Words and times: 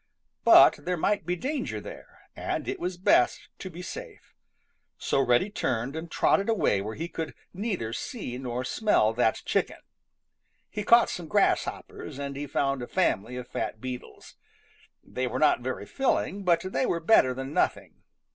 But 0.43 0.77
there 0.83 0.97
might 0.97 1.27
be 1.27 1.35
danger 1.35 1.79
there, 1.79 2.27
and 2.35 2.67
it 2.67 2.79
was 2.79 2.97
best 2.97 3.49
to 3.59 3.69
be 3.69 3.83
safe. 3.83 4.33
So 4.97 5.19
Reddy 5.19 5.51
turned 5.51 5.95
and 5.95 6.09
trotted 6.09 6.49
away 6.49 6.81
where 6.81 6.95
he 6.95 7.07
could 7.07 7.35
neither 7.53 7.93
see 7.93 8.39
nor 8.39 8.63
smell 8.63 9.13
that 9.13 9.43
chicken. 9.45 9.77
He 10.71 10.83
caught 10.83 11.11
some 11.11 11.27
grasshoppers, 11.27 12.17
and 12.17 12.35
he 12.35 12.47
found 12.47 12.81
a 12.81 12.87
family 12.87 13.35
of 13.35 13.47
fat 13.47 13.79
beetles. 13.79 14.37
They 15.03 15.27
were 15.27 15.37
not 15.37 15.61
very 15.61 15.85
filling, 15.85 16.41
but 16.43 16.61
they 16.61 16.87
were 16.87 16.99
better 16.99 17.35
than 17.35 17.53
nothing. 17.53 18.01